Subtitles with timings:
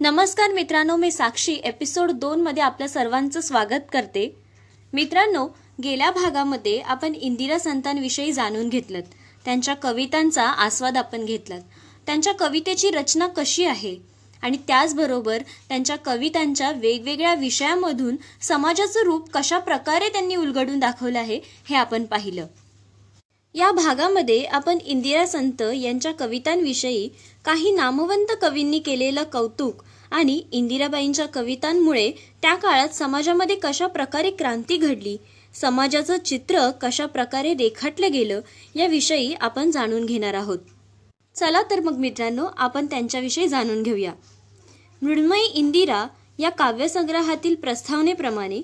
[0.00, 1.52] नमस्कार मित्रांनो मी साक्षी.
[1.54, 4.26] एपिसोड दोन मध्ये आपल्या सर्वांचं स्वागत करते.
[4.92, 5.46] मित्रांनो
[5.84, 9.00] गेल्या भागामध्ये आपण इंदिरा संतांविषयी जाणून घेतलं
[9.44, 11.60] त्यांच्या कवितांचा आस्वाद आपण घेतलात.
[12.06, 13.96] त्यांच्या कवितेची रचना कशी आहे?
[14.42, 21.76] आणि त्याचबरोबर त्यांच्या कवितांच्या वेगवेगळ्या विषयामधून समाजाचं रूप कशा प्रकारे त्यांनी उलगडून दाखवलं आहे हे
[21.76, 22.46] आपण पाहिलं.
[23.54, 27.08] या भागामध्ये आपण इंदिरा संत यांच्या कवितांविषयी
[27.44, 32.10] काही नामवंत कवींनी केलेलं कौतुक आणि इंदिराबाईंच्या कवितांमुळे
[32.42, 35.16] त्या काळात समाजामध्ये कशा प्रकारे क्रांती घडली
[35.54, 38.40] समाजाचं चित्र कशा प्रकारे रेखाटलं गेलं
[38.74, 40.58] याविषयी आपण जाणून घेणार आहोत.
[41.36, 44.12] चला तर मग मित्रांनो आपण त्यांच्याविषयी जाणून घेऊया.
[45.02, 46.06] मृण्मयी इंदिरा
[46.38, 48.60] या काव्यसंग्रहातील प्रस्तावनेप्रमाणे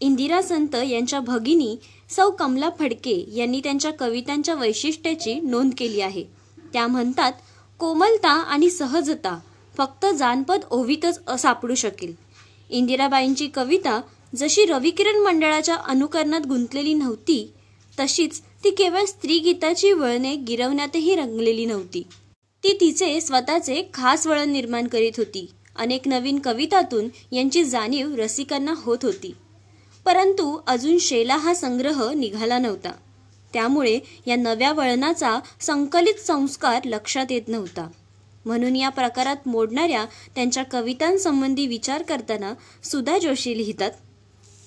[0.00, 1.76] इंदिरा संत यांच्या भगिनी
[2.12, 6.24] सौ कमला फडके यांनी त्यांच्या कवितांच्या वैशिष्ट्याची नोंद केली आहे.
[6.72, 7.32] त्या म्हणतात
[7.80, 9.38] कोमलता आणि सहजता
[9.76, 12.14] फक्त जानपद ओवीतच सापडू शकेल.
[12.70, 14.00] इंदिराबाईंची कविता
[14.36, 17.52] जशी रविकिरण मंडळाच्या अनुकरणात गुंतलेली नव्हती
[17.98, 22.02] तशीच ती केवळ स्त्रीगीताची वळणे गिरवण्यातही रंगलेली नव्हती.
[22.64, 25.46] ती तिचे स्वतःचे खास वळण निर्माण करीत होती.
[25.76, 29.32] अनेक नवीन कवितातून यांची जाणीव रसिकांना होत होती.
[30.06, 32.90] परंतु अजून शेला हा संग्रह निघाला नव्हता.
[33.52, 37.88] त्यामुळे या नव्या वळणाचा संकलित संस्कार लक्षात येत नव्हता.
[38.44, 42.52] म्हणून या प्रकारात मोडणाऱ्या त्यांच्या कवितांसंबंधी विचार करताना
[42.84, 43.90] सुधा जोशी लिहितात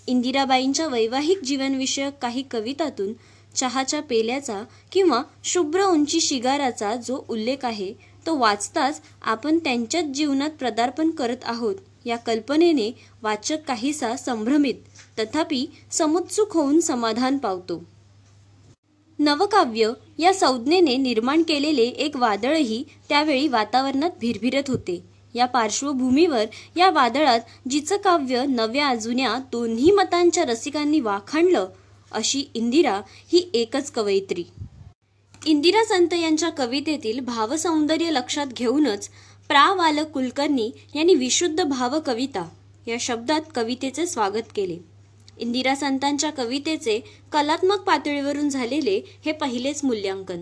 [0.08, 3.14] इंदिराबाईंच्या वैवाहिक जीवनविषयक काही कवितातून
[3.56, 7.94] चहाच्या पेल्याचा किंवा शुभ्र उंची शिगाराचा जो उल्लेख आहे
[8.26, 11.76] तो वाचताच आपण त्यांच्याच जीवनात पदार्पण करत आहोत
[12.06, 12.92] या कल्पनेने
[13.22, 14.74] वाचक काहीसा संभ्रमित
[15.20, 17.84] तथापि समुत्सुक होऊन समाधान पावतो.
[19.20, 25.04] नवकाव्य या संज्ञेने निर्माण केलेले एक वादळही त्यावेळी वातावरणात भिरभिरत होते.
[25.36, 26.46] या पार्श्वभूमीवर
[26.78, 31.68] या वादळात जिचं काव्य नव्या जुन्या दोन्ही मतांच्या रसिकांनी वाखाणलं
[32.12, 34.44] अशी इंदिरा ही एकच कवयित्री.
[35.46, 39.10] इंदिरा संत यांच्या कवितेतील भावसौंदर्य लक्षात घेऊनच
[39.48, 42.50] प्रा वाल कुलकर्णी यांनी विशुद्ध भावकविता
[42.88, 44.95] या शब्दात कवितेचे स्वागत केले.
[45.40, 47.00] इंदिरा संतांच्या कवितेचे
[47.32, 50.42] कलात्मक पातळीवरून झालेले हे पहिलेच मूल्यांकन.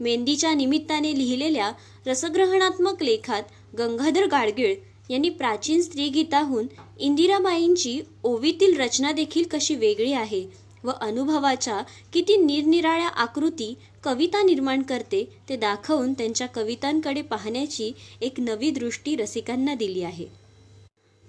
[0.00, 1.70] मेंदीच्या निमित्ताने लिहिलेल्या
[2.06, 3.42] रसग्रहणात्मक लेखात
[3.78, 4.74] गंगाधर गाडगीळ
[5.10, 6.66] यांनी प्राचीन स्त्रीगीताहून
[6.98, 10.44] इंदिराबाईंची ओवीतील रचना देखील कशी वेगळी आहे
[10.84, 13.74] व अनुभवाच्या किती निरनिराळ्या आकृती
[14.04, 20.45] कविता निर्माण करते ते दाखवून त्यांच्या कवितांकडे पाहण्याची एक नवी दृष्टी रसिकांना दिली आहे.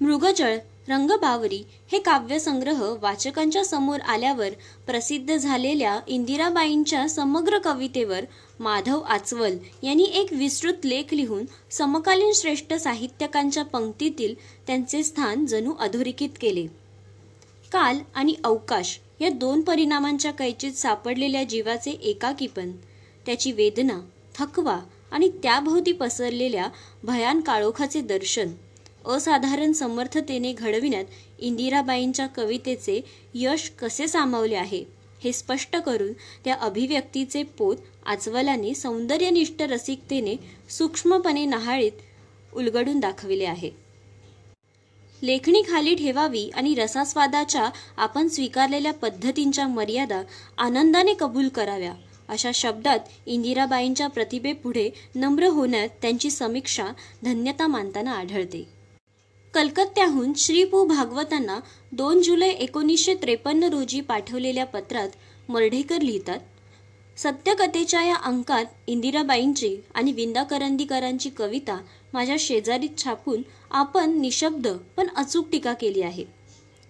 [0.01, 4.49] मृगजळ रंगबावरी हे काव्यसंग्रह वाचकांच्या समोर आल्यावर
[4.85, 8.25] प्रसिद्ध झालेल्या इंदिराबाईंच्या समग्र कवितेवर
[8.59, 14.33] माधव आचवल यांनी एक विस्तृत लेख लिहून समकालीन श्रेष्ठ साहित्यकांच्या पंक्तीतील
[14.67, 16.65] त्यांचे स्थान जणू अधोरेखित केले.
[17.71, 22.71] काल आणि अवकाश या दोन परिणामांच्या कैचीत सापडलेल्या जीवाचे एकाकीपण
[23.25, 23.99] त्याची वेदना
[24.35, 24.79] थकवा
[25.11, 26.67] आणि त्याभोवती पसरलेल्या
[27.03, 28.51] भयान काळोखाचे दर्शन
[29.07, 31.05] असाधारण समर्थतेने घडविण्यात
[31.39, 32.99] इंदिराबाईंच्या कवितेचे
[33.33, 34.83] यश कसे सामावले आहे
[35.23, 36.11] हे स्पष्ट करून
[36.45, 37.75] त्या अभिव्यक्तीचे पोत
[38.05, 40.35] आचवलाने सौंदर्यनिष्ठ रसिकतेने
[40.69, 41.91] सूक्ष्मपणे नहाळीत
[42.53, 43.69] उलगडून दाखविले आहे.
[45.21, 50.21] लेखणी खाली ठेवावी आणि रसास्वादाच्या आपण स्वीकारलेल्या पद्धतींच्या मर्यादा
[50.57, 51.93] आनंदाने कबूल कराव्या
[52.29, 56.87] अशा शब्दात इंदिराबाईंच्या प्रतिभेपुढे नम्र होण्यात त्यांची समीक्षा
[57.23, 58.76] धन्यता मानताना आढळते.
[59.57, 61.57] कलकत्त्याहून श्री पू भागवतांना
[61.91, 65.09] दोन जुलै एकोणीसशे त्रेपन्न रोजी पाठवलेल्या पत्रात
[65.49, 66.39] मर्ढेकर लिहितात
[67.17, 71.77] सत्यकथेच्या या अंकात इंदिराबाईंची आणि विंदा करंदीकरांची कविता
[72.13, 73.41] माझ्या शेजारीत छापून
[73.71, 76.25] आपण निशब्द पण अचूक टीका केली आहे.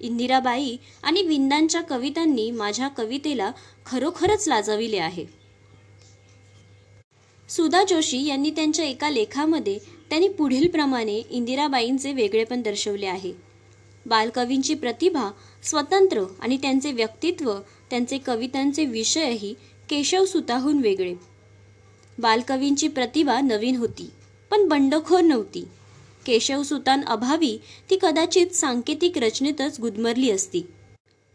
[0.01, 3.51] इंदिराबाई आणि विंदांच्या कवितांनी माझ्या कवितेला
[3.85, 5.25] खरोखरच लाजविले आहे.
[7.49, 13.33] सुधा जोशी यांनी त्यांच्या एका लेखामध्ये त्यांनी पुढील प्रमाणे इंदिराबाईंचे वेगळेपण दर्शवले आहे.
[14.05, 15.29] बालकवींची प्रतिभा
[15.63, 17.53] स्वतंत्र आणि त्यांचे व्यक्तित्व
[17.89, 19.53] त्यांचे कवितांचे विषयही
[19.89, 21.13] केशवसुताहून वेगळे.
[22.17, 24.09] बालकवींची प्रतिभा नवीन होती
[24.51, 25.63] पण बंडखोर नव्हती.
[26.25, 27.57] केशवसुतान अभावी
[27.89, 30.61] ती कदाचित सांकेतिक रचनेतच गुदमरली असती.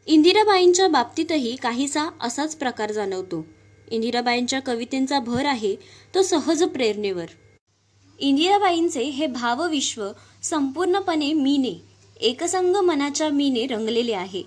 [0.06, 3.46] इंदिराबाईंच्या बाबतीतही काहीसा असाच प्रकार जाणवतो.
[3.90, 5.75] इंदिराबाईंच्या कवितेंचा भर आहे
[6.14, 7.26] तो सहज प्रेरणेवर.
[8.19, 10.09] इंदिराबाईंचे हे भावविश्व
[10.43, 11.82] संपूर्णपणे मीने
[12.20, 14.43] एकसंग मनाच्या मीने रंगलेले आहे.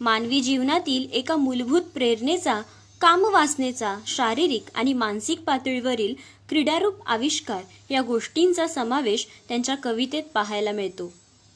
[0.00, 2.60] मानवी जीवनातील एका मूलभूत प्रेरणेचा
[3.00, 6.14] कामवासनेचा शारीरिक आणि मानसिक पातळीवरील
[6.48, 11.12] क्रीडारूप आविष्कार या गोष्टींचा समावेश त्यांच्या कवितेत पाहायला मिळतो.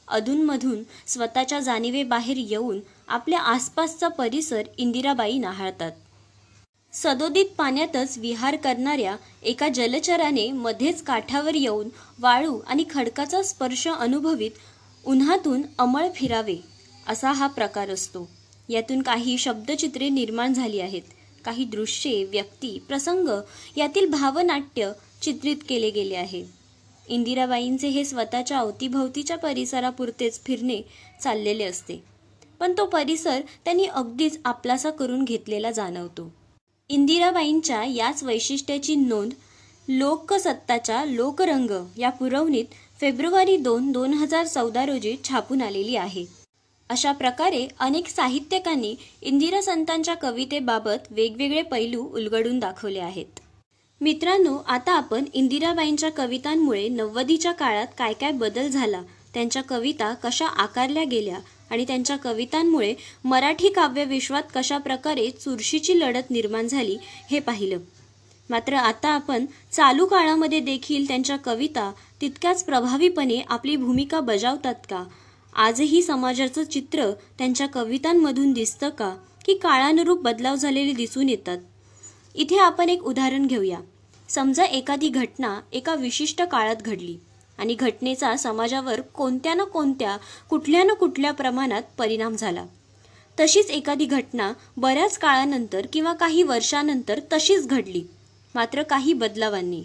[0.07, 5.91] अधूनमधून स्वतःच्या जाणीवेबाहेर येऊन आपल्या आसपासचा परिसर इंदिराबाई नाहाळतात.
[6.95, 11.89] सदोदित पाण्यातच विहार करणाऱ्या एका जलचराने मध्येच काठावर येऊन
[12.19, 14.51] वाळू आणि खडकाचा स्पर्श अनुभवित
[15.05, 16.55] उन्हातून अमळ फिरावे
[17.07, 18.29] असा हा प्रकार असतो.
[18.69, 21.01] यातून काही शब्दचित्रे निर्माण झाली आहेत.
[21.45, 23.29] काही दृश्ये व्यक्ती प्रसंग
[23.75, 26.43] यातील भावनाट्य चित्रित केले गेले आहे.
[27.07, 30.81] इंदिराबाईंचे हे स्वतःच्या अवतीभवतीच्या परिसरापुरतेच फिरणे
[31.23, 32.03] चाललेले असते.
[32.59, 36.44] पण तो परिसर त्यांनी अगदीच आपलासा करून घेतलेला जाणवतो.
[36.89, 39.31] इंदिराबाईंच्या याच वैशिष्ट्याची नोंद
[39.87, 46.25] लोकसत्ताच्या लोकरंग या पुरवणीत फेब्रुवारी दोन दोन हजार चौदा रोजी छापून आलेली आहे.
[46.89, 53.39] अशा प्रकारे अनेक साहित्यकांनी इंदिरा संतांच्या कवितेबाबत वेगवेगळे पैलू उलगडून दाखवले आहेत.
[54.01, 59.01] मित्रांनो आता आपण इंदिराबाईंच्या कवितांमुळे नव्वदीच्या काळात काय काय बदल झाला
[59.35, 61.37] त्यांच्या कविता कशा आकारल्या गेल्या
[61.69, 62.93] आणि त्यांच्या कवितांमुळे
[63.23, 66.97] मराठी काव्यविश्वात कशा प्रकारे चुरशीची लढत निर्माण झाली
[67.31, 67.77] हे पाहिलं.
[68.49, 71.91] मात्र आता आपण चालू काळामध्ये देखील त्यांच्या कविता
[72.21, 75.03] तितक्याच प्रभावीपणे आपली भूमिका बजावतात का?
[75.55, 79.15] आजही समाजाचं चित्र त्यांच्या कवितांमधून दिसतं का?
[79.45, 81.57] की काळानुरूप बदलाव झालेले दिसून येतात?
[82.35, 83.79] इथे आपण एक उदाहरण घेऊया.
[84.29, 87.17] समजा एखादी घटना एका विशिष्ट काळात घडली.
[87.57, 90.17] आणि घटनेचा समाजावर कोणत्या ना कोणत्या
[90.49, 92.65] कुठल्या ना कुठल्या प्रमाणात परिणाम झाला.
[93.39, 98.03] तशीच एखादी घटना बऱ्याच काळानंतर किंवा काही वर्षानंतर तशीच घडली
[98.55, 99.83] मात्र काही बदलावांनी.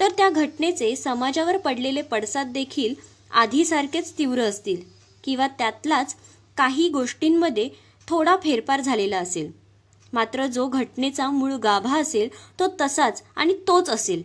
[0.00, 2.94] तर त्या घटनेचे समाजावर पडलेले पडसाद देखील
[3.30, 4.82] आधीसारखेच तीव्र असतील
[5.24, 6.14] किंवा त्यातलाच
[6.56, 7.68] काही गोष्टींमध्ये
[8.08, 9.50] थोडा फेरफार झालेला असेल.
[10.12, 12.28] मात्र जो घटनेचा मूळ गाभा असेल
[12.60, 14.22] तो तसाच आणि तोच असेल.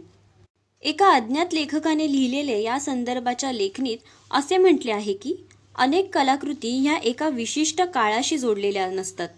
[0.84, 3.98] एका अज्ञात लेखकाने लिहिलेले या संदर्भाच्या लेखणीत
[4.32, 5.36] असे म्हटले आहे की
[5.76, 9.30] अनेक कलाकृती ह्या एका विशिष्ट काळाशी जोडलेल्या नसतात.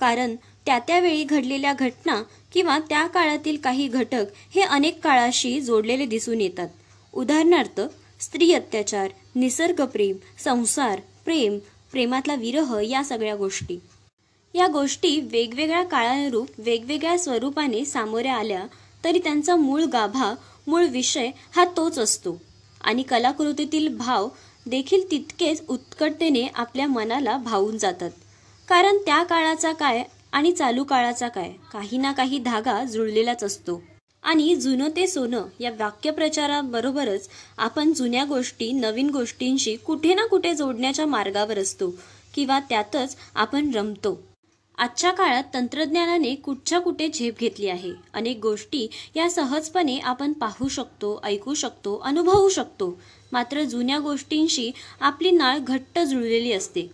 [0.00, 0.34] कारण
[0.66, 6.68] त्या त्यावेळी घडलेल्या घटना किंवा त्या काळातील काही घटक हे अनेक काळाशी जोडलेले दिसून येतात.
[7.14, 7.80] उदाहरणार्थ
[8.20, 11.58] स्त्री अत्याचार निसर्गप्रेम संसार प्रेम
[11.92, 13.78] प्रेमातला विरह या सगळ्या गोष्टी.
[14.54, 18.64] या गोष्टी वेगवेगळ्या काळानुरूप वेगवेगळ्या स्वरूपाने सामोऱ्या आल्या
[19.04, 20.32] तरी त्यांचा मूळ गाभा
[20.66, 22.36] मूळ विषय हा तोच असतो.
[22.80, 24.28] आणि कलाकृतीतील भाव
[24.66, 28.10] देखील तितकेच उत्कटतेने आपल्या मनाला भावून जातात.
[28.68, 30.02] कारण त्या काळाचा काय
[30.32, 33.80] आणि चालू काळाचा काय काही ना काही धागा जुळलेलाच असतो.
[34.22, 37.28] आणि जुनं ते सोनं या वाक्यप्रचाराबरोबरच
[37.58, 41.90] आपण जुन्या गोष्टी नवीन गोष्टींशी कुठे ना कुठे जोडण्याच्या मार्गावर असतो
[42.34, 44.18] किंवा त्यातच आपण रमतो.
[44.78, 47.92] आजच्या काळात तंत्रज्ञानाने कुठच्या कुठे झेप घेतली आहे?
[48.14, 48.86] अनेक गोष्टी
[49.16, 53.00] या सहजपणे आपण पाहू शकतो ऐकू शकतो अनुभवू शकतो.
[53.32, 56.90] मात्र जुन्या गोष्टींशी आपली नाळ घट्ट जुळलेली असते.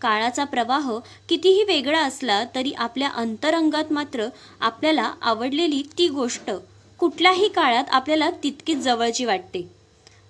[0.00, 0.90] काळाचा प्रवाह
[1.28, 4.28] कितीही वेगळा असला तरी आपल्या अंतरंगात मात्र
[4.60, 6.50] आपल्याला आवडलेली ती गोष्ट
[6.98, 9.68] कुठल्याही काळात आपल्याला तितकीच जवळची वाटते.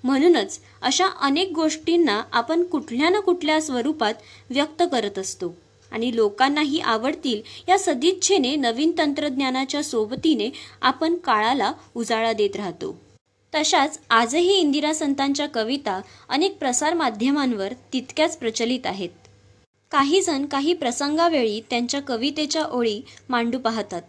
[0.05, 4.15] म्हणूनच अशा अनेक गोष्टींना आपण कुठल्या ना कुठल्या स्वरूपात
[4.50, 5.63] व्यक्त करत असतो.
[5.94, 10.50] आणि लोकांनाही आवडतील या सदिच्छेने नवीन तंत्रज्ञानाच्या सोबतीने
[10.82, 12.94] आपण काळाला उजाळा देत राहतो.
[13.52, 19.11] तशाच आजही इंदिरा संतांच्या कविता अनेक प्रसार माध्यमांवर तितक्याच प्रचलित आहेत.
[19.90, 24.02] काही जण काही प्रसंगावेळी त्यांच्या कवितेच्या ओळी मांडू पाहतात.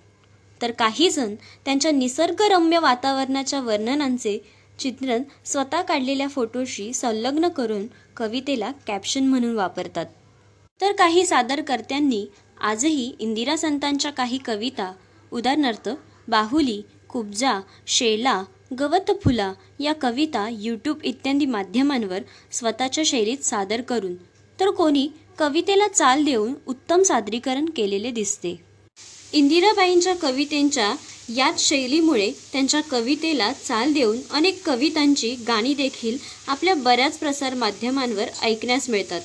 [0.61, 4.37] तर काही जण त्यांच्या निसर्गरम्य वातावरणाच्या वर्णनांचे
[4.79, 7.85] चित्रण स्वतः काढलेल्या फोटोशी संलग्न करून
[8.17, 10.05] कवितेला कॅप्शन म्हणून वापरतात.
[10.81, 12.25] तर काही सादरकर्त्यांनी
[12.61, 14.91] आजही इंदिरा संतांच्या काही कविता
[15.31, 15.89] उदाहरणार्थ
[16.27, 18.41] बाहुली कुब्जा शेला
[18.79, 24.15] गवत फुला या कविता यूट्यूब इत्यादी माध्यमांवर स्वतःच्या शैलीत सादर करून
[24.59, 25.07] तर कोणी
[25.39, 28.55] कवितेला चाल देऊन उत्तम सादरीकरण केलेले दिसते.
[29.33, 30.93] इंदिराबाईंच्या कवितेंच्या
[31.29, 36.17] याच शैलीमुळे त्यांच्या कवितेला चाल देऊन अनेक कवितांची गाणी देखील
[36.47, 39.21] आपल्या बऱ्याच प्रसार माध्यमांवर ऐकण्यास मिळतात.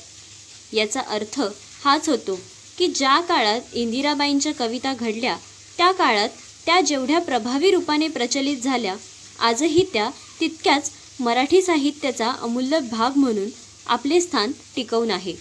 [0.73, 1.39] याचा अर्थ
[1.83, 2.39] हाच होतो
[2.77, 5.35] की ज्या काळात इंदिराबाईंच्या कविता घडल्या
[5.77, 6.29] त्या काळात
[6.65, 8.95] त्या जेवढ्या प्रभावी रूपाने प्रचलित झाल्या
[9.39, 10.09] आजही त्या
[10.39, 13.49] तितक्याच मराठी साहित्याचा अमूल्य भाग म्हणून
[13.85, 15.33] आपले स्थान टिकवून आहे.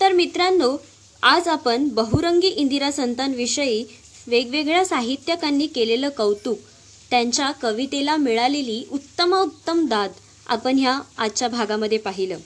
[0.00, 0.76] तर मित्रांनो
[1.22, 3.84] आज आपण बहुरंगी इंदिरा संतांविषयी
[4.26, 6.58] वेगवेगळ्या साहित्यकांनी केलेलं कौतुक
[7.10, 10.12] त्यांच्या कवितेला मिळालेली उत्तमोत्तम दाद
[10.46, 12.38] आपण ह्या आजच्या भागामध्ये पाहिलं.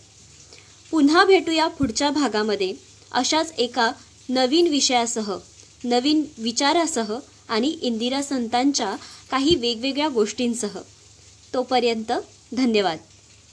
[0.90, 2.75] पुन्हा भेटूया पुढच्या भागामध्ये.
[3.12, 3.92] अशाच एका
[4.28, 5.38] नवीन विषयासह
[5.85, 7.18] नवीन विचारासह
[7.49, 8.97] आणि इंदिरा संतांच्या
[9.30, 10.78] काही वेगवेगळ्या गोष्टींसह.
[11.54, 12.12] तोपर्यंत
[12.57, 12.99] धन्यवाद.